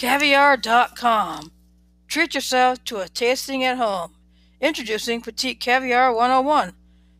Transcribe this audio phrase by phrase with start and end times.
[0.00, 1.52] Caviar.com.
[2.08, 4.14] Treat yourself to a tasting at home.
[4.58, 6.72] Introducing Petite Caviar 101.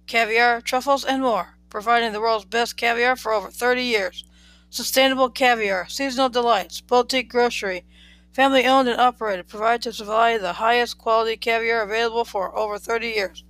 [0.06, 1.58] Caviar, truffles, and more.
[1.68, 4.24] Providing the world's best caviar for over 30 years.
[4.70, 7.84] Sustainable caviar, seasonal delights, boutique grocery.
[8.32, 9.46] Family owned and operated.
[9.46, 13.44] Provide to supply the highest quality caviar available for over 30 years.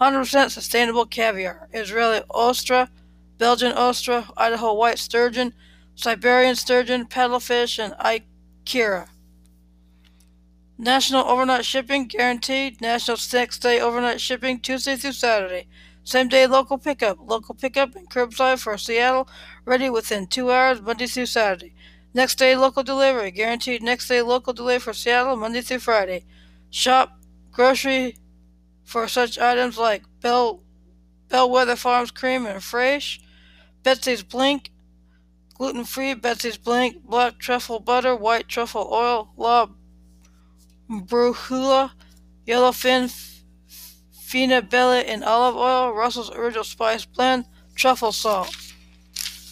[0.00, 1.68] 100% sustainable caviar.
[1.72, 2.90] Israeli ostra,
[3.38, 5.54] Belgian ostra, Idaho white sturgeon,
[5.94, 7.94] Siberian sturgeon, paddlefish, and
[8.64, 9.08] Ikura.
[10.76, 12.80] National overnight shipping guaranteed.
[12.80, 15.68] National next day overnight shipping Tuesday through Saturday.
[16.02, 17.18] Same day local pickup.
[17.20, 19.28] Local pickup and curbside for Seattle.
[19.64, 21.74] Ready within two hours Monday through Saturday.
[22.12, 23.30] Next day local delivery.
[23.30, 26.24] Guaranteed next day local delivery for Seattle Monday through Friday.
[26.70, 27.18] Shop
[27.52, 28.16] grocery
[28.84, 30.60] for such items like Bell
[31.28, 33.20] Bellwether Farms cream and fresh.
[33.82, 34.70] Betsy's Blink,
[35.54, 39.68] gluten free Betsy's Blink, black truffle butter, white truffle oil, La
[40.90, 41.92] Brujula,
[42.46, 43.40] yellowfin,
[44.12, 48.54] fina bella and olive oil, Russell's original spice blend, truffle salt.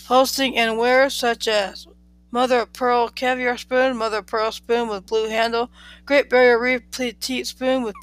[0.07, 1.87] Hosting and wares such as
[2.31, 5.71] Mother of Pearl caviar spoon, Mother of Pearl spoon with blue handle,
[6.05, 7.95] Great Barrier Reef petite spoon with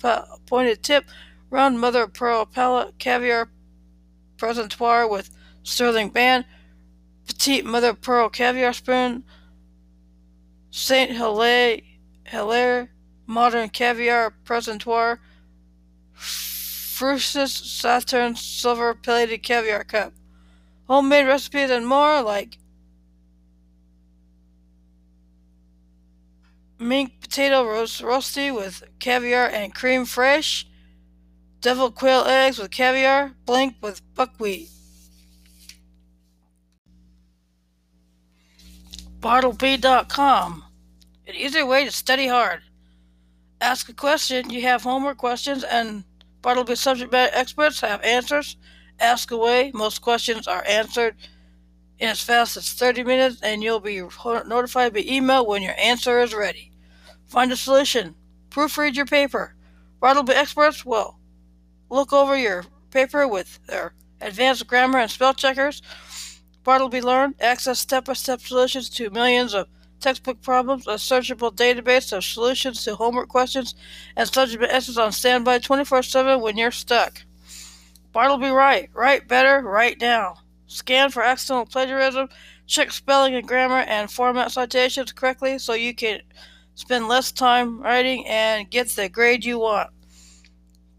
[0.45, 1.05] pointed tip,
[1.49, 3.49] round Mother of Pearl palette caviar
[4.37, 5.29] presentoir with
[5.63, 6.45] sterling band,
[7.29, 9.23] petite Mother Pearl caviar spoon,
[10.71, 11.81] Saint Hilaire,
[12.25, 12.89] Hilaire
[13.27, 15.19] modern caviar presentoir,
[16.15, 20.11] Frusis Saturn silver plated caviar cup.
[20.87, 22.57] Homemade recipes and more like
[26.79, 30.65] mink potato roast roasty with caviar and cream fresh,
[31.61, 34.67] devil quail eggs with caviar, blink with buckwheat.
[39.21, 40.63] Bartleby.com,
[41.27, 42.61] an easier way to study hard.
[43.59, 46.05] Ask a question, you have homework questions, and
[46.41, 48.55] Bartleby subject matter experts have answers.
[48.97, 51.17] Ask away, most questions are answered
[51.99, 54.01] in as fast as 30 minutes, and you'll be
[54.45, 56.71] notified by email when your answer is ready.
[57.25, 58.15] Find a solution.
[58.49, 59.53] Proofread your paper.
[59.99, 61.19] Bartleby experts will
[61.89, 65.81] look over your paper with their advanced grammar and spell checkers.
[66.63, 69.67] Bartleby Learn access step by step solutions to millions of
[69.99, 73.75] textbook problems, a searchable database of solutions to homework questions,
[74.15, 77.23] and subject essays on standby 24 7 when you're stuck.
[78.11, 78.89] Bartleby Write.
[78.93, 80.35] Write better, write now.
[80.67, 82.29] Scan for accidental plagiarism,
[82.67, 86.21] check spelling and grammar, and format citations correctly so you can
[86.75, 89.89] spend less time writing, and get the grade you want.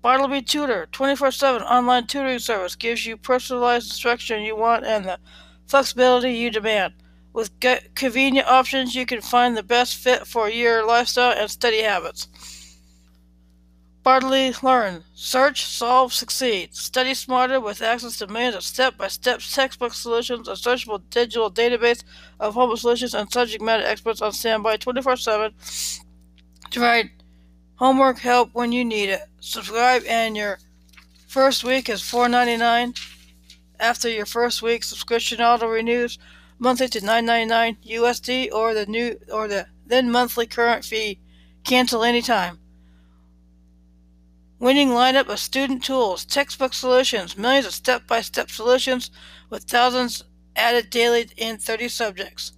[0.03, 5.19] Bartleby Tutor 24 7 online tutoring service gives you personalized instruction you want and the
[5.71, 6.95] flexibility you demand.
[7.33, 7.53] With
[7.95, 12.27] convenient options, you can find the best fit for your lifestyle and study habits.
[14.03, 15.05] Bartleby Learn.
[15.15, 16.75] Search, solve, succeed.
[16.75, 21.51] Study smarter with access to millions of step by step textbook solutions, a searchable digital
[21.51, 22.03] database
[22.41, 25.53] of homework solutions, and subject matter experts on standby 24 7
[26.71, 27.11] to provide
[27.77, 29.21] homework help when you need it.
[29.41, 30.59] Subscribe, and your
[31.27, 33.10] first week is $4.99.
[33.81, 36.19] After your first week, subscription auto renews
[36.59, 41.19] monthly to $9.99 USD or the new or the then monthly current fee.
[41.65, 42.59] Cancel anytime.
[44.59, 49.11] Winning lineup of student tools, textbook solutions, millions of step-by-step solutions
[49.49, 50.25] with thousands
[50.55, 52.53] added daily in 30 subjects.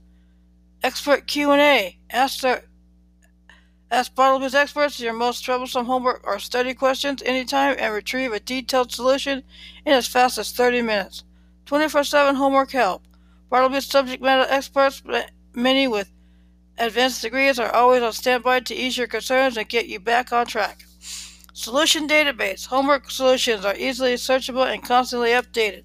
[0.83, 2.01] Expert Q&A.
[2.11, 2.65] Ask the
[3.93, 8.91] Ask Bartleby's experts your most troublesome homework or study questions anytime and retrieve a detailed
[8.91, 9.43] solution
[9.85, 11.25] in as fast as 30 minutes.
[11.67, 13.03] 24-7 homework help.
[13.51, 15.03] Bartleby's subject matter experts,
[15.53, 16.11] many with
[16.79, 20.47] advanced degrees, are always on standby to ease your concerns and get you back on
[20.47, 20.85] track.
[21.53, 22.65] Solution database.
[22.65, 25.85] Homework solutions are easily searchable and constantly updated.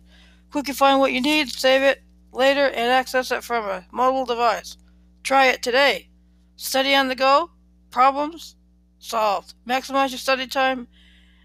[0.49, 2.01] Quickly find what you need, save it
[2.31, 4.77] later, and access it from a mobile device.
[5.23, 6.07] Try it today.
[6.55, 7.51] Study on the go.
[7.97, 8.55] Problems
[8.99, 9.55] solved.
[9.67, 10.87] Maximize your study time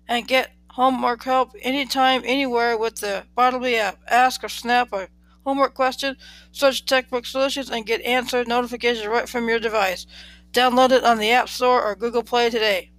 [0.06, 3.98] and get homework help anytime, anywhere with the Bartleby app.
[4.06, 5.08] Ask or snap a
[5.46, 6.14] homework question,
[6.50, 10.06] search textbook solutions, and get answer notifications right from your device.
[10.52, 12.90] Download it on the App Store or Google Play today.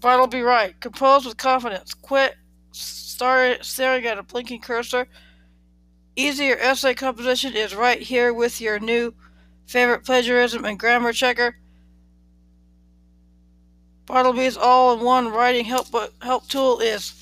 [0.00, 0.80] Bartleby Write.
[0.80, 1.92] Compose with confidence.
[1.92, 2.34] Quit
[2.72, 5.06] start staring at a blinking cursor.
[6.16, 9.12] Easier essay composition is right here with your new
[9.68, 11.56] favorite plagiarism and grammar checker.
[14.06, 15.88] Bartleby's all-in-one writing help
[16.22, 17.12] help tool is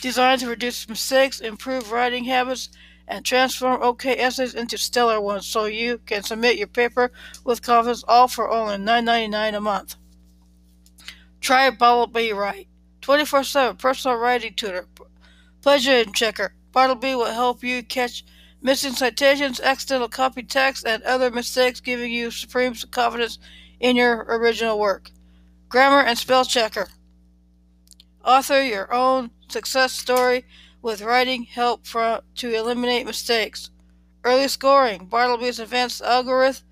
[0.00, 2.70] designed to reduce mistakes, improve writing habits,
[3.08, 7.10] and transform OK essays into stellar ones so you can submit your paper
[7.44, 9.96] with confidence all for only $9.99 a month.
[11.40, 12.68] Try Bartleby Write.
[13.00, 14.86] 24 7 personal writing tutor.
[15.62, 16.54] Pleasure checker.
[16.70, 18.24] Bartleby will help you catch
[18.62, 23.38] missing citations, accidental copy text, and other mistakes, giving you supreme confidence
[23.78, 25.10] in your original work.
[25.68, 26.88] Grammar and spell checker.
[28.24, 30.44] Author your own success story
[30.82, 33.70] with writing help for, to eliminate mistakes.
[34.24, 35.06] Early scoring.
[35.06, 36.64] Bartleby's advanced algorithm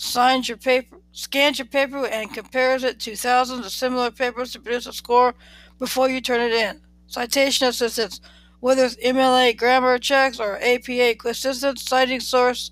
[0.00, 4.60] signs your paper, scans your paper and compares it to thousands of similar papers to
[4.60, 5.34] produce a score
[5.78, 6.80] before you turn it in.
[7.06, 8.20] Citation assistance.
[8.60, 12.70] Whether it's MLA grammar checks or APA assistance, citing source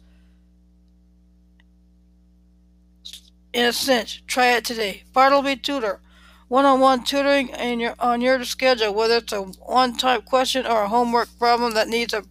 [3.53, 4.23] in a cinch.
[4.27, 5.03] Try it today.
[5.13, 6.01] Bartleby Tutor
[6.49, 11.75] one-on-one tutoring your, on your schedule, whether it's a one-time question or a homework problem
[11.75, 12.25] that needs a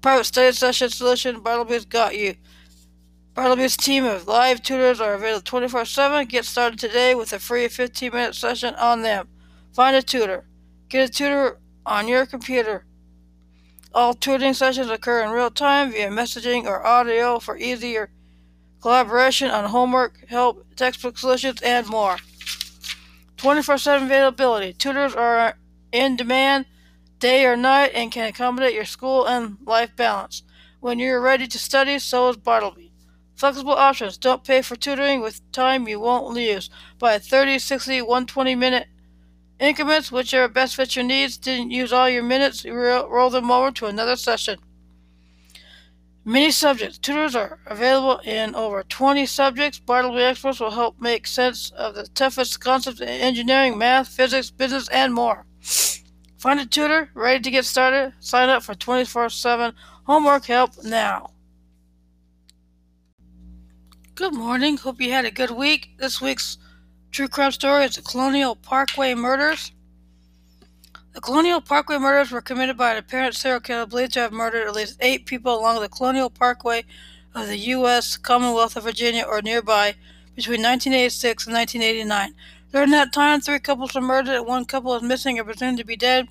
[0.00, 2.36] private study session solution, Bartleby's got you.
[3.34, 6.28] Bartleby's team of live tutors are available 24-7.
[6.28, 9.28] Get started today with a free 15-minute session on them.
[9.74, 10.44] Find a tutor.
[10.88, 12.84] Get a tutor on your computer.
[13.92, 18.10] All tutoring sessions occur in real time via messaging or audio for easier
[18.80, 22.16] collaboration on homework, help, textbook solutions, and more.
[23.36, 24.72] 24 7 availability.
[24.72, 25.56] Tutors are
[25.92, 26.66] in demand
[27.18, 30.42] day or night and can accommodate your school and life balance.
[30.80, 32.92] When you're ready to study, so is Bartleby.
[33.34, 34.18] Flexible options.
[34.18, 36.68] Don't pay for tutoring with time you won't use.
[36.98, 38.88] Buy a 30, 60, 120 minute
[39.60, 41.36] increments, which are best fit your needs.
[41.36, 44.58] Didn't use all your minutes, roll them over to another session.
[46.24, 46.98] Many subjects.
[46.98, 49.78] Tutors are available in over 20 subjects.
[49.78, 54.88] Bartleby experts will help make sense of the toughest concepts in engineering, math, physics, business,
[54.88, 55.46] and more.
[56.38, 58.12] Find a tutor ready to get started.
[58.20, 59.74] Sign up for 24 7
[60.04, 61.30] homework help now.
[64.14, 64.76] Good morning.
[64.76, 65.90] Hope you had a good week.
[65.98, 66.58] This week's
[67.10, 69.72] true crime story is the Colonial Parkway murders.
[71.12, 74.66] The Colonial Parkway murders were committed by an apparent serial killer believed to have murdered
[74.66, 76.84] at least eight people along the Colonial Parkway
[77.34, 78.16] of the U.S.
[78.16, 79.94] Commonwealth of Virginia or nearby
[80.36, 82.34] between 1986 and 1989.
[82.72, 85.84] During that time, three couples were murdered and one couple is missing or presumed to
[85.84, 86.28] be dead.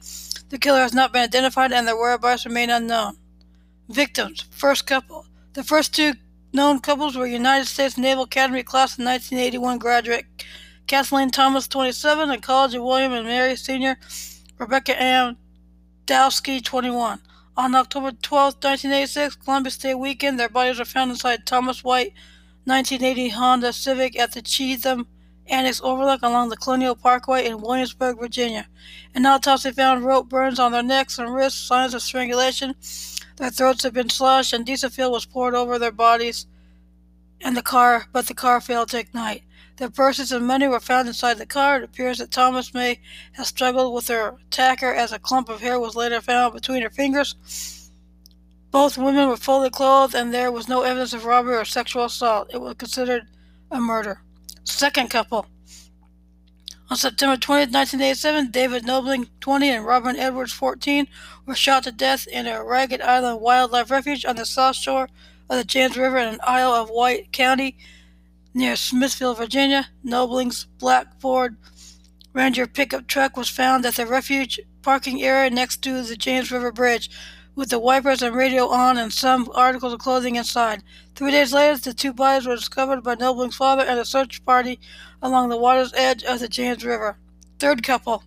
[0.47, 3.17] The killer has not been identified and their whereabouts remain unknown.
[3.89, 5.25] Victims First couple.
[5.53, 6.13] The first two
[6.53, 10.25] known couples were United States Naval Academy class of 1981 graduate
[10.89, 13.95] Cathleen Thomas, 27, and College of William and Mary Sr.
[14.57, 15.37] Rebecca Ann
[16.07, 17.19] Dowski, 21.
[17.55, 22.13] On October 12, 1986, Columbus Day weekend, their bodies were found inside Thomas White
[22.63, 25.05] 1980 Honda Civic at the Cheatham
[25.45, 28.67] Annex Overlook along the Colonial Parkway in Williamsburg, Virginia.
[29.13, 32.73] An autopsy found rope burns on their necks and wrists, signs of strangulation.
[33.37, 36.47] Their throats had been slashed, and diesel fuel was poured over their bodies
[37.41, 39.43] and the car, but the car failed to ignite.
[39.79, 41.77] Their purses and money were found inside the car.
[41.77, 42.99] It appears that Thomas may
[43.31, 46.89] have struggled with her attacker as a clump of hair was later found between her
[46.89, 47.89] fingers.
[48.71, 52.49] Both women were fully clothed and there was no evidence of robbery or sexual assault.
[52.53, 53.27] It was considered
[53.71, 54.21] a murder.
[54.65, 55.45] Second couple.
[56.89, 61.07] On September 20, 1987, David Knobling, 20, and Robin Edwards, 14,
[61.45, 65.07] were shot to death in a Ragged Island Wildlife Refuge on the south shore
[65.49, 67.77] of the James River in Isle of Wight County
[68.59, 71.55] Near Smithfield, Virginia, Knobling's black Ford
[72.33, 76.69] Ranger pickup truck was found at the refuge parking area next to the James River
[76.69, 77.09] Bridge,
[77.55, 80.83] with the wipers and radio on and some articles of clothing inside.
[81.15, 84.77] Three days later, the two bodies were discovered by Knobling's father and a search party
[85.21, 87.17] along the water's edge of the James River.
[87.59, 88.25] Third couple.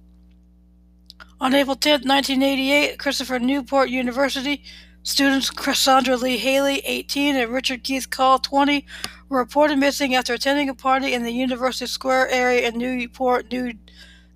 [1.42, 4.62] On April 10, 1988, Christopher Newport University
[5.02, 8.86] students Cassandra Lee Hailey, 18, and Richard Keith Call, 20,
[9.32, 13.72] reported missing after attending a party in the University Square area in Newport New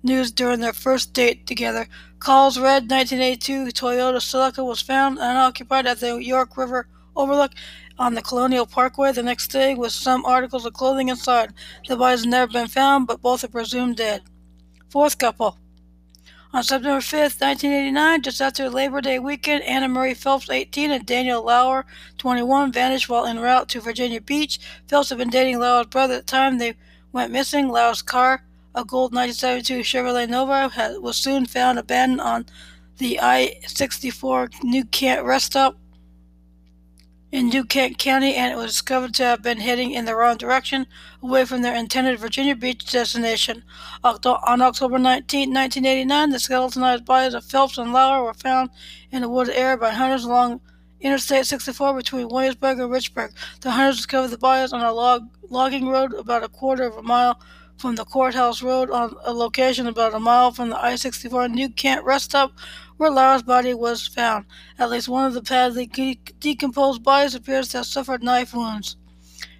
[0.03, 1.87] News during their first date together.
[2.19, 7.51] Call's red 1982 Toyota Celica was found unoccupied at the York River Overlook
[7.99, 11.53] on the Colonial Parkway the next day with some articles of clothing inside.
[11.87, 14.21] The bodies never been found, but both are presumed dead.
[14.89, 15.57] Fourth couple.
[16.53, 21.43] On September 5, 1989, just after Labor Day weekend, Anna Marie Phelps, 18, and Daniel
[21.43, 21.85] Lauer,
[22.19, 24.57] 21, vanished while en route to Virginia Beach.
[24.87, 26.75] Phelps had been dating Lauer's brother at the time they
[27.11, 27.67] went missing.
[27.67, 32.45] Lauer's car, a gold 1972 Chevrolet Nova, had, was soon found abandoned on
[32.97, 35.75] the I-64 New Kent rest stop
[37.31, 40.87] in Kent County, and it was discovered to have been heading in the wrong direction,
[41.21, 43.63] away from their intended Virginia Beach destination.
[44.03, 48.69] On October 19, 1989, the skeletonized bodies of Phelps and Lauer were found
[49.11, 50.61] in a wooded area by hunters along
[51.01, 53.31] Interstate 64 between Williamsburg and Richburg.
[53.61, 57.03] The hunters discovered the bodies on a log, logging road about a quarter of a
[57.03, 57.39] mile
[57.77, 62.03] from the courthouse road on a location about a mile from the I-64 New Kent
[62.03, 62.51] rest stop
[62.97, 64.45] where Lauer's body was found.
[64.79, 65.85] At least one of the badly
[66.39, 68.97] decomposed bodies appears to have suffered knife wounds.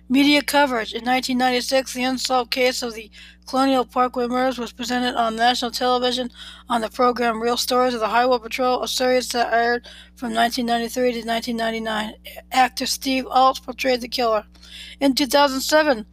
[0.10, 0.94] Media coverage.
[0.94, 3.12] In 1996, the unsolved case of the
[3.46, 6.30] Colonial Parkway murders was presented on national television
[6.70, 11.22] on the program Real Stories of the Highway Patrol, a series that aired from 1993
[11.22, 12.14] to 1999.
[12.52, 14.46] Actor Steve Alt portrayed the killer.
[15.02, 16.06] In 2007,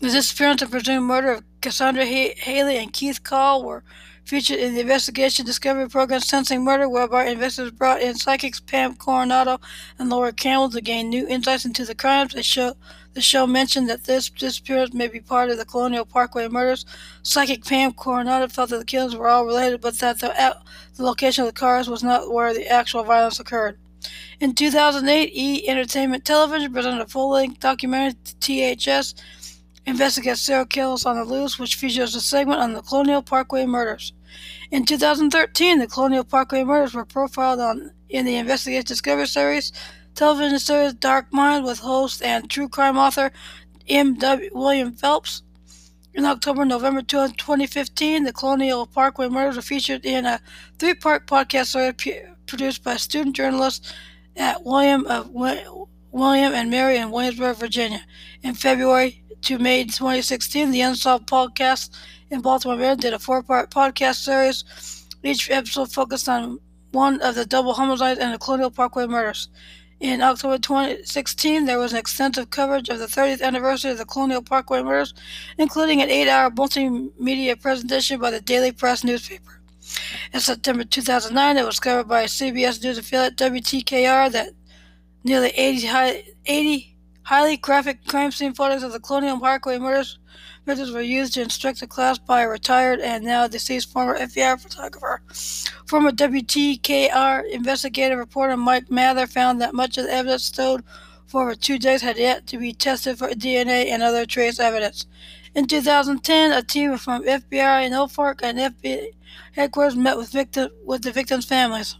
[0.00, 3.82] the disappearance and presumed murder of Cassandra Hailey and Keith Call were
[4.24, 9.58] featured in the investigation discovery program Sensing Murder, whereby investigators brought in psychics Pam Coronado
[9.98, 12.34] and Laura Campbell to gain new insights into the crimes.
[12.34, 12.74] The show,
[13.14, 16.84] the show mentioned that this disappearance may be part of the Colonial Parkway murders.
[17.22, 20.56] Psychic Pam Coronado felt that the killings were all related, but that the,
[20.94, 23.78] the location of the cars was not where the actual violence occurred.
[24.40, 25.68] In 2008, E!
[25.68, 29.14] Entertainment Television presented a full-length documentary, THS,
[29.88, 34.12] investigates serial killers on the loose, which features a segment on the Colonial Parkway murders.
[34.70, 39.72] In 2013, the Colonial Parkway murders were profiled on in the Investigate Discovery series
[40.14, 43.30] television series Dark Mind with host and true crime author
[43.88, 44.14] M.
[44.14, 44.50] W.
[44.52, 45.42] William Phelps.
[46.12, 50.40] In October November 2015, the Colonial Parkway murders were featured in a
[50.80, 53.94] three part podcast series produced by student journalists
[54.36, 58.04] at uh, William, of William and Mary in Williamsburg, Virginia.
[58.42, 61.90] In February to May 2016, the Unsolved Podcast
[62.30, 64.64] in Baltimore, Maryland, did a four-part podcast series.
[65.22, 66.58] Each episode focused on
[66.92, 69.48] one of the double homicides and the Colonial Parkway murders.
[70.00, 74.42] In October 2016, there was an extensive coverage of the 30th anniversary of the Colonial
[74.42, 75.14] Parkway murders,
[75.58, 79.60] including an eight-hour multimedia presentation by the Daily Press newspaper.
[80.32, 84.50] In September 2009, it was covered by CBS News affiliate WTKR that
[85.24, 86.96] nearly 80, high, 80
[87.28, 90.18] highly graphic crime scene photos of the Colonial Parkway murders
[90.66, 95.20] were used to instruct the class by a retired and now deceased former FBI photographer.
[95.86, 100.82] Former WTKR investigative reporter Mike Mather found that much of the evidence stowed
[101.26, 105.04] for over two days had yet to be tested for DNA and other trace evidence.
[105.54, 109.08] In 2010, a team from FBI in Norfolk and FBI
[109.52, 111.96] headquarters met with, victim, with the victims' families.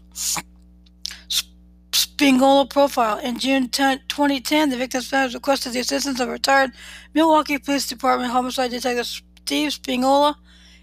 [2.19, 3.17] Spingola profile.
[3.19, 6.71] In June 10, 2010, the victim's family requested the assistance of retired
[7.13, 10.35] Milwaukee Police Department homicide detective Steve Spingola.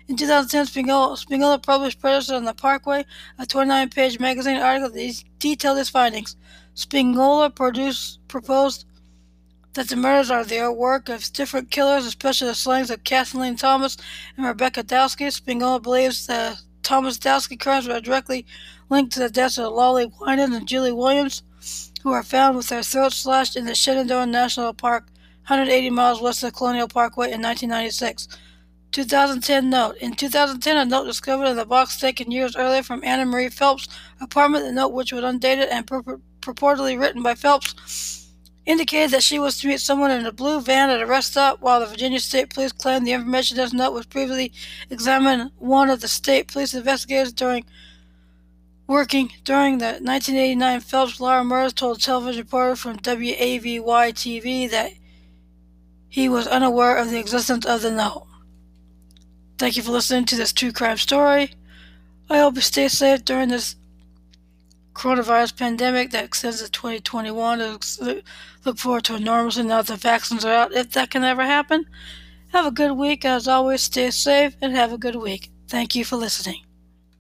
[0.09, 3.05] In 2010, Spingola, Spingola published Predators on the Parkway,
[3.39, 6.37] a 29-page magazine article that detailed his findings.
[6.75, 8.87] Spingola produced, proposed
[9.75, 13.99] that the murders are the work of different killers, especially the slayings of Cathleen Thomas
[14.39, 15.27] and Rebecca Dowski.
[15.27, 18.47] Spingola believes the Thomas Dowski crimes were directly
[18.89, 21.43] linked to the deaths of Lollie Winans and Julie Williams,
[22.05, 25.09] who were found with their throats slashed in the Shenandoah National Park,
[25.49, 28.29] 180 miles west of Colonial Parkway in 1996.
[28.93, 29.97] 2010 note.
[29.97, 33.89] In 2010, a note discovered in the box taken years earlier from Anna Marie Phelps'
[34.21, 38.26] apartment, the note, which was undated and pur- purportedly written by Phelps,
[38.67, 41.61] indicated that she was to meet someone in a blue van at a rest stop,
[41.61, 44.53] while the Virginia State Police claimed the information in this note was previously
[44.91, 47.65] examined one of the state police investigators during
[48.89, 54.93] Working during the 1989 Phelps Lauer murders told a television reporter from WAVY TV that
[56.09, 58.29] he was unaware of the existence of the note.
[59.59, 61.51] Thank you for listening to this true crime story.
[62.31, 63.75] I hope you stay safe during this
[64.97, 67.59] coronavirus pandemic that extends to 2021.
[68.65, 71.45] Look forward to a normalcy now that the vaccines are out, if that can ever
[71.45, 71.85] happen.
[72.53, 73.25] Have a good week.
[73.25, 75.51] As always, stay safe and have a good week.
[75.69, 76.66] Thank you for listening.